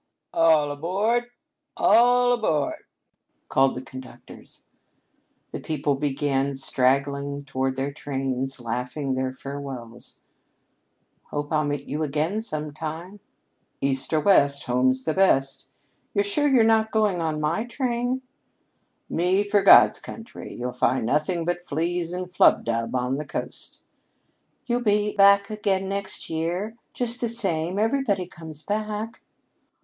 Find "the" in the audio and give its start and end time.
3.75-3.83, 5.51-5.59, 15.03-15.13, 23.17-23.25, 27.21-27.29